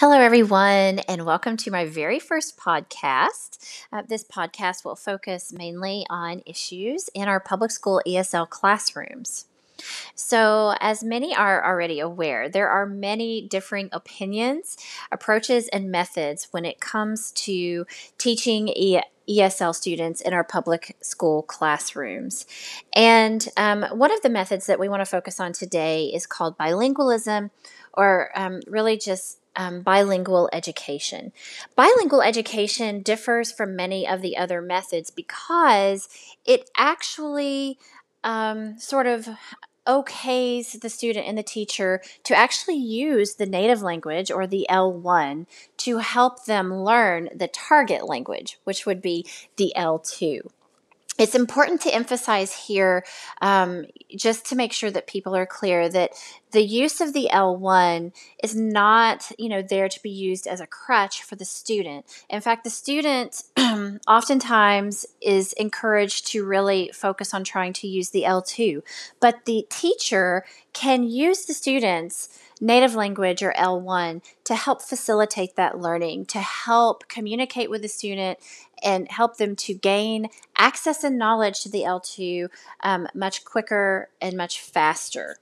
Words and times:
Hello, 0.00 0.18
everyone, 0.18 1.00
and 1.00 1.26
welcome 1.26 1.58
to 1.58 1.70
my 1.70 1.84
very 1.84 2.18
first 2.18 2.56
podcast. 2.56 3.58
Uh, 3.92 4.00
this 4.00 4.24
podcast 4.24 4.82
will 4.82 4.96
focus 4.96 5.52
mainly 5.52 6.06
on 6.08 6.40
issues 6.46 7.10
in 7.12 7.28
our 7.28 7.38
public 7.38 7.70
school 7.70 8.00
ESL 8.06 8.48
classrooms. 8.48 9.44
So, 10.14 10.74
as 10.80 11.04
many 11.04 11.36
are 11.36 11.62
already 11.62 12.00
aware, 12.00 12.48
there 12.48 12.70
are 12.70 12.86
many 12.86 13.46
differing 13.46 13.90
opinions, 13.92 14.78
approaches, 15.12 15.68
and 15.68 15.90
methods 15.90 16.48
when 16.50 16.64
it 16.64 16.80
comes 16.80 17.30
to 17.32 17.84
teaching 18.16 18.68
e- 18.68 19.02
ESL 19.28 19.74
students 19.74 20.22
in 20.22 20.32
our 20.32 20.44
public 20.44 20.96
school 21.02 21.42
classrooms. 21.42 22.46
And 22.94 23.46
um, 23.58 23.82
one 23.92 24.10
of 24.10 24.22
the 24.22 24.30
methods 24.30 24.64
that 24.64 24.80
we 24.80 24.88
want 24.88 25.02
to 25.02 25.06
focus 25.06 25.38
on 25.38 25.52
today 25.52 26.06
is 26.06 26.26
called 26.26 26.56
bilingualism, 26.56 27.50
or 27.92 28.30
um, 28.34 28.60
really 28.66 28.96
just 28.96 29.36
um, 29.60 29.82
bilingual 29.82 30.48
education. 30.54 31.32
Bilingual 31.76 32.22
education 32.22 33.02
differs 33.02 33.52
from 33.52 33.76
many 33.76 34.08
of 34.08 34.22
the 34.22 34.38
other 34.38 34.62
methods 34.62 35.10
because 35.10 36.08
it 36.46 36.70
actually 36.78 37.78
um, 38.24 38.78
sort 38.78 39.06
of 39.06 39.28
okays 39.86 40.80
the 40.80 40.88
student 40.88 41.26
and 41.26 41.36
the 41.36 41.42
teacher 41.42 42.00
to 42.24 42.34
actually 42.34 42.76
use 42.76 43.34
the 43.34 43.44
native 43.44 43.82
language 43.82 44.30
or 44.30 44.46
the 44.46 44.66
L1 44.70 45.46
to 45.76 45.98
help 45.98 46.46
them 46.46 46.72
learn 46.72 47.28
the 47.34 47.48
target 47.48 48.08
language, 48.08 48.58
which 48.64 48.86
would 48.86 49.02
be 49.02 49.26
the 49.56 49.74
L2 49.76 50.40
it's 51.20 51.34
important 51.34 51.82
to 51.82 51.94
emphasize 51.94 52.66
here, 52.66 53.04
um, 53.42 53.84
just 54.16 54.46
to 54.46 54.56
make 54.56 54.72
sure 54.72 54.90
that 54.90 55.06
people 55.06 55.36
are 55.36 55.44
clear, 55.44 55.86
that 55.90 56.12
the 56.52 56.62
use 56.62 57.02
of 57.02 57.12
the 57.12 57.28
L1 57.30 58.12
is 58.42 58.56
not, 58.56 59.30
you 59.38 59.50
know, 59.50 59.60
there 59.60 59.88
to 59.90 60.02
be 60.02 60.08
used 60.08 60.46
as 60.46 60.62
a 60.62 60.66
crutch 60.66 61.22
for 61.22 61.36
the 61.36 61.44
student. 61.44 62.06
In 62.30 62.40
fact, 62.40 62.64
the 62.64 62.70
student 62.70 63.42
oftentimes 64.08 65.04
is 65.20 65.52
encouraged 65.52 66.26
to 66.28 66.42
really 66.42 66.90
focus 66.94 67.34
on 67.34 67.44
trying 67.44 67.74
to 67.74 67.86
use 67.86 68.10
the 68.10 68.22
L2, 68.22 68.82
but 69.20 69.44
the 69.44 69.66
teacher 69.68 70.46
can 70.72 71.02
use 71.04 71.44
the 71.44 71.54
students 71.54 72.40
native 72.60 72.94
language 72.94 73.42
or 73.42 73.52
L1 73.52 74.22
to 74.44 74.54
help 74.54 74.82
facilitate 74.82 75.56
that 75.56 75.80
learning, 75.80 76.26
to 76.26 76.38
help 76.38 77.08
communicate 77.08 77.70
with 77.70 77.82
the 77.82 77.88
student 77.88 78.38
and 78.82 79.10
help 79.10 79.36
them 79.36 79.56
to 79.56 79.74
gain 79.74 80.28
access 80.56 81.02
and 81.04 81.18
knowledge 81.18 81.62
to 81.62 81.68
the 81.68 81.82
L2 81.82 82.48
um, 82.82 83.08
much 83.14 83.44
quicker 83.44 84.08
and 84.20 84.36
much 84.36 84.60
faster. 84.60 85.36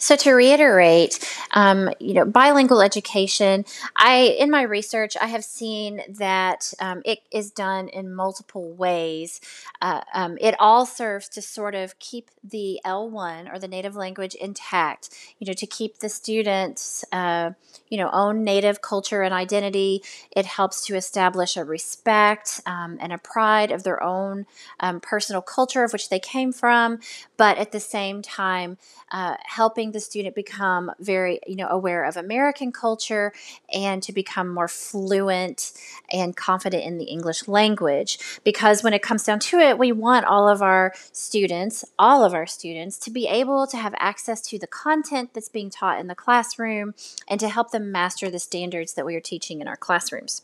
So 0.00 0.16
to 0.16 0.32
reiterate, 0.32 1.18
um, 1.50 1.90
you 2.00 2.14
know, 2.14 2.24
bilingual 2.24 2.80
education. 2.80 3.66
I 3.94 4.34
in 4.38 4.50
my 4.50 4.62
research, 4.62 5.14
I 5.20 5.26
have 5.26 5.44
seen 5.44 6.00
that 6.08 6.72
um, 6.80 7.02
it 7.04 7.18
is 7.30 7.50
done 7.50 7.88
in 7.88 8.14
multiple 8.14 8.72
ways. 8.72 9.42
Uh, 9.82 10.00
um, 10.14 10.38
it 10.40 10.54
all 10.58 10.86
serves 10.86 11.28
to 11.30 11.42
sort 11.42 11.74
of 11.74 11.98
keep 11.98 12.30
the 12.42 12.80
L1 12.84 13.52
or 13.52 13.58
the 13.58 13.68
native 13.68 13.94
language 13.94 14.34
intact. 14.34 15.10
You 15.38 15.46
know, 15.46 15.52
to 15.52 15.66
keep 15.66 15.98
the 15.98 16.08
students, 16.08 17.04
uh, 17.12 17.50
you 17.90 17.98
know, 17.98 18.08
own 18.10 18.42
native 18.42 18.80
culture 18.80 19.20
and 19.20 19.34
identity. 19.34 20.02
It 20.30 20.46
helps 20.46 20.82
to 20.86 20.96
establish 20.96 21.58
a 21.58 21.64
respect 21.64 22.62
um, 22.64 22.96
and 23.02 23.12
a 23.12 23.18
pride 23.18 23.70
of 23.70 23.82
their 23.82 24.02
own 24.02 24.46
um, 24.80 25.00
personal 25.00 25.42
culture 25.42 25.84
of 25.84 25.92
which 25.92 26.08
they 26.08 26.18
came 26.18 26.52
from, 26.52 27.00
but 27.36 27.58
at 27.58 27.72
the 27.72 27.80
same 27.80 28.22
time, 28.22 28.78
uh, 29.10 29.36
helping 29.44 29.89
the 29.92 30.00
student 30.00 30.34
become 30.34 30.90
very, 30.98 31.40
you 31.46 31.56
know, 31.56 31.68
aware 31.68 32.04
of 32.04 32.16
American 32.16 32.72
culture 32.72 33.32
and 33.72 34.02
to 34.02 34.12
become 34.12 34.48
more 34.48 34.68
fluent 34.68 35.72
and 36.12 36.36
confident 36.36 36.84
in 36.84 36.98
the 36.98 37.04
English 37.04 37.48
language. 37.48 38.18
Because 38.44 38.82
when 38.82 38.92
it 38.92 39.02
comes 39.02 39.24
down 39.24 39.38
to 39.40 39.58
it, 39.58 39.78
we 39.78 39.92
want 39.92 40.26
all 40.26 40.48
of 40.48 40.62
our 40.62 40.92
students, 41.12 41.84
all 41.98 42.24
of 42.24 42.34
our 42.34 42.46
students, 42.46 42.98
to 42.98 43.10
be 43.10 43.26
able 43.26 43.66
to 43.66 43.76
have 43.76 43.94
access 43.98 44.40
to 44.42 44.58
the 44.58 44.66
content 44.66 45.34
that's 45.34 45.48
being 45.48 45.70
taught 45.70 46.00
in 46.00 46.06
the 46.06 46.14
classroom 46.14 46.94
and 47.28 47.40
to 47.40 47.48
help 47.48 47.70
them 47.70 47.92
master 47.92 48.30
the 48.30 48.38
standards 48.38 48.94
that 48.94 49.06
we 49.06 49.14
are 49.14 49.20
teaching 49.20 49.60
in 49.60 49.68
our 49.68 49.76
classrooms. 49.76 50.42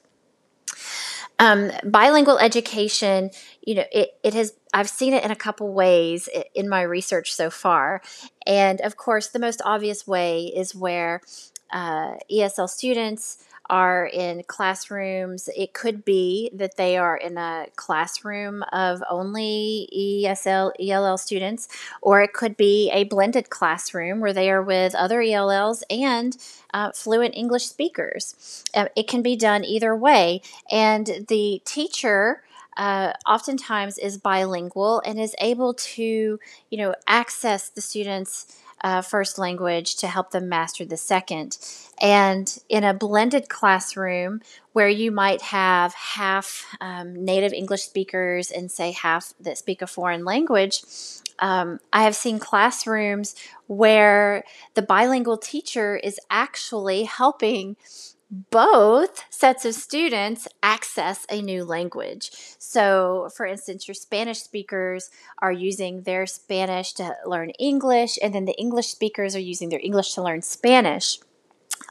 Um, 1.38 1.71
bilingual 1.84 2.38
education, 2.38 3.31
you 3.62 3.75
know, 3.75 3.84
it, 3.92 4.19
it 4.22 4.32
has, 4.32 4.54
I've 4.76 4.91
seen 4.91 5.14
it 5.14 5.25
in 5.25 5.31
a 5.31 5.37
couple 5.37 5.72
ways 5.72 6.28
in 6.54 6.69
my 6.69 6.82
research 6.82 7.32
so 7.32 7.48
far. 7.48 8.03
And 8.47 8.78
of 8.82 8.98
course, 8.98 9.28
the 9.28 9.38
most 9.38 9.62
obvious 9.64 10.06
way 10.06 10.53
is 10.54 10.75
where 10.75 11.22
uh, 11.70 12.16
ESL 12.31 12.69
students 12.69 13.42
are 13.70 14.04
in 14.04 14.42
classrooms. 14.47 15.48
It 15.56 15.72
could 15.72 16.04
be 16.04 16.50
that 16.53 16.76
they 16.76 16.98
are 16.98 17.16
in 17.16 17.38
a 17.38 17.69
classroom 17.76 18.62
of 18.70 19.03
only 19.09 19.88
ESL, 19.97 20.72
ELL 20.78 21.16
students, 21.16 21.69
or 22.03 22.20
it 22.20 22.34
could 22.34 22.54
be 22.59 22.91
a 22.92 23.04
blended 23.04 23.48
classroom 23.48 24.20
where 24.20 24.34
they 24.34 24.50
are 24.50 24.62
with 24.62 24.94
other 24.94 25.22
ELLs 25.22 25.84
and 25.88 26.36
uh, 26.75 26.92
fluent 26.92 27.34
English 27.34 27.66
speakers. 27.66 28.62
Uh, 28.75 28.88
it 28.94 29.09
can 29.09 29.22
be 29.22 29.36
done 29.36 29.65
either 29.65 29.97
way. 29.97 30.42
And 30.70 31.25
the 31.28 31.62
teacher 31.65 32.42
uh, 32.76 33.12
oftentimes 33.26 33.98
is 33.98 34.19
bilingual 34.19 35.03
and 35.04 35.19
is 35.19 35.34
able 35.41 35.75
to, 35.75 36.38
you 36.70 36.78
know, 36.78 36.94
access 37.06 37.69
the 37.69 37.81
students' 37.81 38.60
uh, 38.82 39.00
first 39.00 39.38
language 39.38 39.97
to 39.97 40.06
help 40.06 40.31
them 40.31 40.48
master 40.48 40.84
the 40.84 40.97
second. 40.97 41.56
And 42.00 42.59
in 42.69 42.84
a 42.84 42.92
blended 42.92 43.48
classroom 43.48 44.42
where 44.75 44.88
you 44.88 45.10
might 45.10 45.41
have 45.42 45.94
half 45.94 46.66
um, 46.81 47.25
native 47.25 47.53
English 47.53 47.82
speakers 47.82 48.50
and 48.50 48.70
say 48.70 48.92
half 48.92 49.32
that 49.41 49.56
speak 49.56 49.81
a 49.81 49.86
foreign 49.86 50.25
language, 50.25 50.82
um, 51.38 51.81
I 51.92 52.03
have 52.03 52.15
seen 52.15 52.38
classrooms 52.38 53.34
where 53.66 54.44
the 54.75 54.82
bilingual 54.82 55.38
teacher 55.38 55.97
is 55.97 56.20
actually 56.31 57.04
helping 57.04 57.76
both 58.31 59.25
sets 59.31 59.64
of 59.64 59.75
students 59.75 60.48
access 60.62 61.26
a 61.31 61.41
new 61.41 61.64
language. 61.64 62.31
So, 62.59 63.28
for 63.37 63.47
instance, 63.47 63.87
your 63.87 63.94
Spanish 63.94 64.41
speakers 64.41 65.10
are 65.38 65.53
using 65.53 66.03
their 66.03 66.26
Spanish 66.26 66.92
to 66.94 67.15
learn 67.25 67.50
English, 67.50 68.19
and 68.22 68.34
then 68.34 68.44
the 68.44 68.59
English 68.59 68.88
speakers 68.88 69.36
are 69.36 69.41
using 69.41 69.69
their 69.69 69.81
English 69.82 70.15
to 70.15 70.22
learn 70.22 70.42
Spanish. 70.42 71.19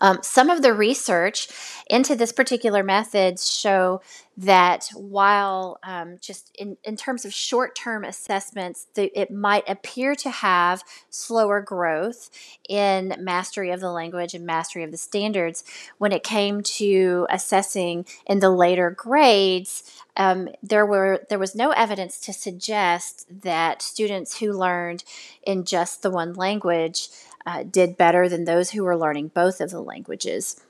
Um, 0.01 0.19
some 0.21 0.49
of 0.49 0.61
the 0.61 0.73
research 0.73 1.47
into 1.89 2.15
this 2.15 2.31
particular 2.31 2.83
method 2.83 3.39
show 3.39 4.01
that 4.37 4.89
while 4.93 5.79
um, 5.83 6.17
just 6.19 6.51
in, 6.57 6.75
in 6.83 6.97
terms 6.97 7.23
of 7.23 7.33
short 7.33 7.75
term 7.75 8.03
assessments, 8.03 8.87
the, 8.95 9.17
it 9.17 9.31
might 9.31 9.67
appear 9.69 10.13
to 10.15 10.29
have 10.29 10.83
slower 11.09 11.61
growth 11.61 12.29
in 12.67 13.15
mastery 13.19 13.71
of 13.71 13.79
the 13.79 13.91
language 13.91 14.33
and 14.33 14.45
mastery 14.45 14.83
of 14.83 14.91
the 14.91 14.97
standards, 14.97 15.63
when 15.97 16.11
it 16.11 16.23
came 16.23 16.61
to 16.61 17.25
assessing 17.29 18.05
in 18.25 18.39
the 18.39 18.49
later 18.49 18.89
grades, 18.91 20.03
um, 20.17 20.49
there 20.61 20.85
were 20.85 21.25
there 21.29 21.39
was 21.39 21.55
no 21.55 21.71
evidence 21.71 22.19
to 22.21 22.33
suggest 22.33 23.25
that 23.43 23.81
students 23.81 24.39
who 24.39 24.51
learned 24.51 25.03
in 25.43 25.63
just 25.63 26.01
the 26.01 26.11
one 26.11 26.33
language 26.33 27.09
uh, 27.45 27.63
did 27.63 27.97
better 27.97 28.27
than 28.27 28.45
those 28.45 28.71
who 28.71 28.83
were 28.83 28.97
learning 28.97 29.29
both 29.29 29.61
of 29.61 29.69
the 29.69 29.81
languages. 29.81 30.61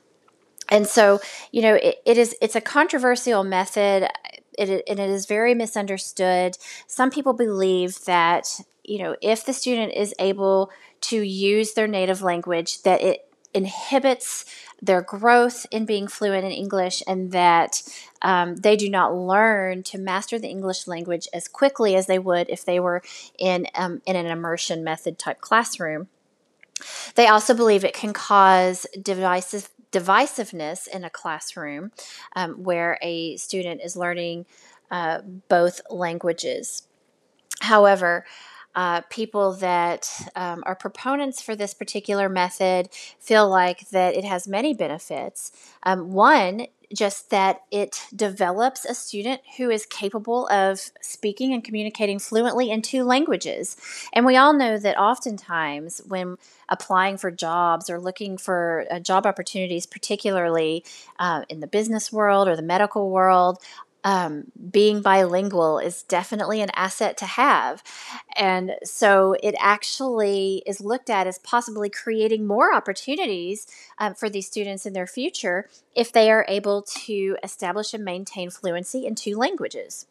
And 0.68 0.86
so, 0.86 1.20
you 1.52 1.62
know, 1.62 1.74
it, 1.74 1.96
it 2.04 2.18
is 2.18 2.34
it's 2.40 2.56
a 2.56 2.60
controversial 2.60 3.44
method. 3.44 4.08
It, 4.58 4.82
and 4.88 4.98
it 4.98 5.10
is 5.10 5.26
very 5.26 5.54
misunderstood. 5.54 6.56
Some 6.86 7.10
people 7.10 7.34
believe 7.34 8.04
that 8.06 8.48
you 8.84 8.98
know 8.98 9.16
if 9.20 9.44
the 9.44 9.52
student 9.52 9.92
is 9.94 10.14
able 10.18 10.70
to 11.02 11.20
use 11.20 11.74
their 11.74 11.86
native 11.86 12.22
language, 12.22 12.82
that 12.82 13.02
it 13.02 13.26
inhibits 13.54 14.44
their 14.82 15.00
growth 15.00 15.66
in 15.70 15.86
being 15.86 16.06
fluent 16.06 16.44
in 16.44 16.52
English 16.52 17.02
and 17.06 17.32
that 17.32 17.82
um, 18.20 18.56
they 18.56 18.76
do 18.76 18.90
not 18.90 19.14
learn 19.14 19.82
to 19.82 19.98
master 19.98 20.38
the 20.38 20.48
English 20.48 20.86
language 20.86 21.26
as 21.32 21.48
quickly 21.48 21.96
as 21.96 22.06
they 22.06 22.18
would 22.18 22.50
if 22.50 22.64
they 22.64 22.78
were 22.78 23.02
in, 23.38 23.66
um, 23.74 24.02
in 24.04 24.14
an 24.14 24.26
immersion 24.26 24.84
method 24.84 25.18
type 25.18 25.40
classroom. 25.40 26.08
They 27.14 27.26
also 27.26 27.54
believe 27.54 27.84
it 27.84 27.94
can 27.94 28.12
cause 28.12 28.86
divisive, 29.00 29.70
divisiveness 29.92 30.86
in 30.86 31.04
a 31.04 31.10
classroom 31.10 31.92
um, 32.34 32.62
where 32.62 32.98
a 33.02 33.36
student 33.36 33.80
is 33.82 33.96
learning 33.96 34.46
uh, 34.90 35.20
both 35.48 35.80
languages. 35.90 36.86
However, 37.60 38.24
uh, 38.74 39.00
people 39.08 39.54
that 39.54 40.06
um, 40.36 40.62
are 40.66 40.76
proponents 40.76 41.40
for 41.40 41.56
this 41.56 41.72
particular 41.72 42.28
method 42.28 42.90
feel 43.18 43.48
like 43.48 43.88
that 43.88 44.14
it 44.14 44.24
has 44.24 44.46
many 44.46 44.74
benefits. 44.74 45.50
Um, 45.82 46.12
one, 46.12 46.66
just 46.94 47.30
that 47.30 47.62
it 47.70 48.02
develops 48.14 48.84
a 48.84 48.94
student 48.94 49.40
who 49.56 49.70
is 49.70 49.86
capable 49.86 50.48
of 50.48 50.80
speaking 51.00 51.52
and 51.52 51.64
communicating 51.64 52.18
fluently 52.18 52.70
in 52.70 52.82
two 52.82 53.04
languages. 53.04 53.76
And 54.12 54.24
we 54.24 54.36
all 54.36 54.52
know 54.52 54.78
that 54.78 54.98
oftentimes 54.98 56.00
when 56.06 56.36
applying 56.68 57.16
for 57.16 57.30
jobs 57.30 57.88
or 57.88 58.00
looking 58.00 58.36
for 58.38 58.84
uh, 58.90 58.98
job 58.98 59.26
opportunities, 59.26 59.86
particularly 59.86 60.84
uh, 61.18 61.42
in 61.48 61.60
the 61.60 61.66
business 61.66 62.12
world 62.12 62.48
or 62.48 62.56
the 62.56 62.62
medical 62.62 63.10
world, 63.10 63.58
um, 64.06 64.44
being 64.70 65.02
bilingual 65.02 65.80
is 65.80 66.04
definitely 66.04 66.60
an 66.60 66.70
asset 66.74 67.16
to 67.16 67.26
have. 67.26 67.82
And 68.36 68.76
so 68.84 69.34
it 69.42 69.56
actually 69.58 70.62
is 70.64 70.80
looked 70.80 71.10
at 71.10 71.26
as 71.26 71.40
possibly 71.40 71.90
creating 71.90 72.46
more 72.46 72.72
opportunities 72.72 73.66
um, 73.98 74.14
for 74.14 74.30
these 74.30 74.46
students 74.46 74.86
in 74.86 74.92
their 74.92 75.08
future 75.08 75.68
if 75.96 76.12
they 76.12 76.30
are 76.30 76.46
able 76.48 76.82
to 76.82 77.36
establish 77.42 77.92
and 77.94 78.04
maintain 78.04 78.48
fluency 78.48 79.06
in 79.06 79.16
two 79.16 79.36
languages. 79.36 80.06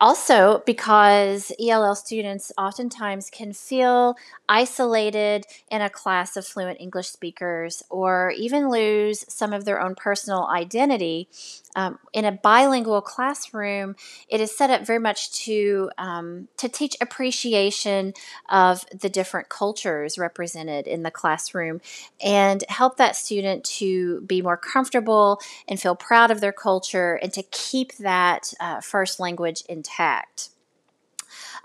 Also, 0.00 0.62
because 0.66 1.52
ELL 1.60 1.94
students 1.94 2.52
oftentimes 2.58 3.30
can 3.30 3.52
feel 3.52 4.16
isolated 4.48 5.46
in 5.70 5.80
a 5.80 5.88
class 5.88 6.36
of 6.36 6.46
fluent 6.46 6.80
English 6.80 7.08
speakers 7.08 7.82
or 7.88 8.32
even 8.36 8.68
lose 8.68 9.24
some 9.28 9.52
of 9.52 9.64
their 9.64 9.80
own 9.80 9.94
personal 9.94 10.46
identity. 10.48 11.28
Um, 11.74 11.98
in 12.12 12.26
a 12.26 12.32
bilingual 12.32 13.00
classroom, 13.00 13.96
it 14.28 14.40
is 14.40 14.54
set 14.54 14.68
up 14.68 14.86
very 14.86 14.98
much 14.98 15.32
to 15.44 15.90
um, 15.96 16.48
to 16.58 16.68
teach 16.68 16.96
appreciation 17.00 18.12
of 18.50 18.84
the 18.90 19.08
different 19.08 19.48
cultures 19.48 20.18
represented 20.18 20.86
in 20.86 21.02
the 21.02 21.10
classroom 21.10 21.80
and 22.22 22.62
help 22.68 22.98
that 22.98 23.16
student 23.16 23.64
to 23.64 24.20
be 24.22 24.42
more 24.42 24.58
comfortable 24.58 25.40
and 25.66 25.80
feel 25.80 25.94
proud 25.94 26.30
of 26.30 26.40
their 26.42 26.52
culture 26.52 27.14
and 27.22 27.32
to 27.32 27.42
keep 27.44 27.96
that 27.96 28.52
uh, 28.60 28.80
first 28.82 29.18
language 29.18 29.41
intact. 29.68 30.50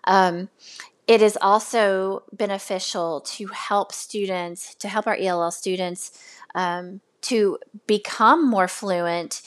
Um, 0.04 0.50
it 1.08 1.22
is 1.22 1.38
also 1.42 2.24
beneficial 2.34 3.22
to 3.22 3.48
help 3.48 3.94
students, 3.94 4.76
to 4.76 4.90
help 4.90 5.08
our 5.08 5.16
ELL 5.16 5.52
students 5.52 6.22
um, 6.54 7.02
to 7.22 7.58
become 7.88 8.48
more 8.48 8.68
fluent 8.68 9.42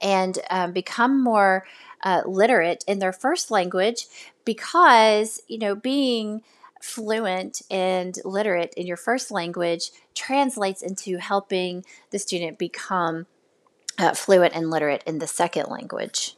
and 0.00 0.38
um, 0.50 0.72
become 0.72 1.22
more 1.22 1.66
uh, 2.02 2.22
literate 2.26 2.84
in 2.86 2.98
their 2.98 3.12
first 3.12 3.50
language 3.50 4.06
because, 4.44 5.42
you 5.48 5.58
know, 5.58 5.74
being 5.74 6.42
fluent 6.80 7.62
and 7.70 8.18
literate 8.24 8.74
in 8.74 8.86
your 8.86 8.96
first 8.96 9.30
language 9.30 9.90
translates 10.14 10.82
into 10.82 11.18
helping 11.18 11.84
the 12.10 12.18
student 12.18 12.58
become 12.58 13.26
uh, 13.98 14.12
fluent 14.12 14.54
and 14.54 14.70
literate 14.70 15.02
in 15.06 15.18
the 15.18 15.26
second 15.26 15.66
language. 15.68 16.36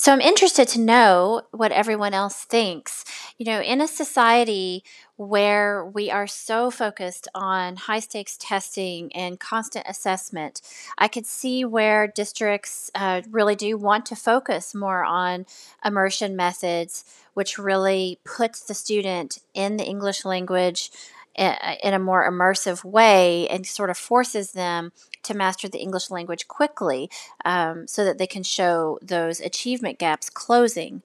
So 0.00 0.14
I'm 0.14 0.22
interested 0.22 0.66
to 0.68 0.80
know 0.80 1.42
what 1.50 1.72
everyone 1.72 2.14
else 2.14 2.44
thinks. 2.44 3.04
You 3.36 3.44
know, 3.44 3.60
in 3.60 3.82
a 3.82 3.86
society 3.86 4.82
where 5.16 5.84
we 5.84 6.10
are 6.10 6.26
so 6.26 6.70
focused 6.70 7.28
on 7.34 7.76
high 7.76 8.00
stakes 8.00 8.38
testing 8.38 9.14
and 9.14 9.38
constant 9.38 9.84
assessment, 9.86 10.62
I 10.96 11.06
could 11.06 11.26
see 11.26 11.66
where 11.66 12.06
districts 12.06 12.90
uh, 12.94 13.20
really 13.30 13.54
do 13.54 13.76
want 13.76 14.06
to 14.06 14.16
focus 14.16 14.74
more 14.74 15.04
on 15.04 15.44
immersion 15.84 16.34
methods, 16.34 17.04
which 17.34 17.58
really 17.58 18.20
puts 18.24 18.62
the 18.62 18.72
student 18.72 19.40
in 19.52 19.76
the 19.76 19.84
English 19.84 20.24
language 20.24 20.90
in 21.40 21.94
a 21.94 21.98
more 21.98 22.30
immersive 22.30 22.84
way 22.84 23.48
and 23.48 23.66
sort 23.66 23.90
of 23.90 23.96
forces 23.96 24.52
them 24.52 24.92
to 25.22 25.34
master 25.34 25.68
the 25.68 25.78
English 25.78 26.10
language 26.10 26.46
quickly 26.48 27.10
um, 27.44 27.86
so 27.86 28.04
that 28.04 28.18
they 28.18 28.26
can 28.26 28.42
show 28.42 28.98
those 29.02 29.40
achievement 29.40 29.98
gaps 29.98 30.28
closing. 30.28 31.02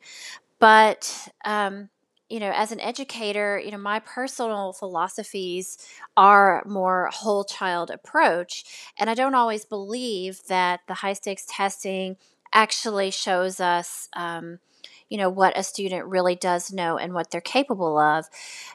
But, 0.60 1.30
um, 1.46 1.90
you 2.30 2.40
know, 2.40 2.52
as 2.54 2.72
an 2.72 2.80
educator, 2.80 3.60
you 3.64 3.72
know, 3.72 3.78
my 3.78 4.00
personal 4.00 4.74
philosophies 4.74 5.78
are 6.18 6.64
more 6.66 7.10
whole 7.14 7.44
child 7.44 7.90
approach. 7.90 8.66
And 9.00 9.10
I 9.10 9.14
don't 9.14 9.36
always 9.36 9.64
believe 9.64 10.42
that 10.48 10.82
the 10.88 10.96
high 10.96 11.14
stakes 11.14 11.46
testing 11.48 12.18
actually 12.56 13.12
shows 13.12 13.60
us. 13.60 14.10
Um, 14.14 14.60
you 15.08 15.20
know 15.20 15.30
what 15.30 15.56
a 15.58 15.62
student 15.62 16.08
really 16.08 16.36
does 16.36 16.74
know 16.74 16.98
and 16.98 17.14
what 17.14 17.30
they're 17.30 17.42
capable 17.42 18.00
of. 18.00 18.26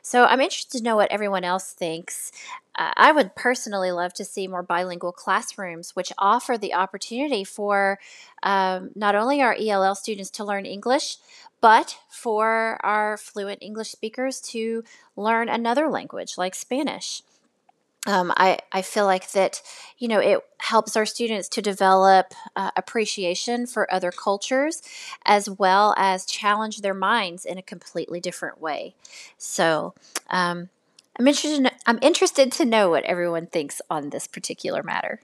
So 0.00 0.24
I'm 0.24 0.40
interested 0.40 0.78
to 0.78 0.84
know 0.84 0.94
what 0.94 1.10
everyone 1.10 1.42
else 1.42 1.72
thinks. 1.72 2.30
Uh, 2.78 2.92
I 2.96 3.10
would 3.10 3.34
personally 3.34 3.90
love 3.90 4.14
to 4.14 4.24
see 4.24 4.46
more 4.46 4.62
bilingual 4.62 5.10
classrooms, 5.10 5.96
which 5.96 6.12
offer 6.18 6.56
the 6.56 6.72
opportunity 6.72 7.42
for 7.42 7.98
um, 8.44 8.90
not 8.94 9.16
only 9.16 9.42
our 9.42 9.56
ELL 9.58 9.96
students 9.96 10.30
to 10.30 10.44
learn 10.44 10.66
English, 10.66 11.16
but 11.60 11.98
for 12.08 12.78
our 12.82 13.16
fluent 13.16 13.58
English 13.60 13.90
speakers 13.90 14.40
to 14.40 14.84
learn 15.16 15.48
another 15.48 15.88
language 15.88 16.38
like 16.38 16.54
Spanish 16.54 17.22
um, 18.06 18.32
I, 18.36 18.58
I 18.72 18.82
feel 18.82 19.04
like 19.04 19.30
that, 19.32 19.60
you 19.98 20.08
know, 20.08 20.18
it 20.18 20.40
helps 20.58 20.96
our 20.96 21.04
students 21.04 21.48
to 21.50 21.62
develop 21.62 22.32
uh, 22.56 22.70
appreciation 22.76 23.66
for 23.66 23.92
other 23.92 24.10
cultures 24.10 24.82
as 25.26 25.50
well 25.50 25.94
as 25.98 26.24
challenge 26.24 26.80
their 26.80 26.94
minds 26.94 27.44
in 27.44 27.58
a 27.58 27.62
completely 27.62 28.20
different 28.20 28.60
way. 28.60 28.94
So 29.36 29.94
um, 30.30 30.70
I'm, 31.18 31.28
interested, 31.28 31.70
I'm 31.86 31.98
interested 32.00 32.50
to 32.52 32.64
know 32.64 32.88
what 32.90 33.04
everyone 33.04 33.46
thinks 33.46 33.82
on 33.90 34.10
this 34.10 34.26
particular 34.26 34.82
matter. 34.82 35.20